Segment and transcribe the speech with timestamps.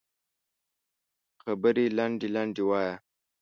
[1.41, 2.95] خبرې لنډې لنډې وایه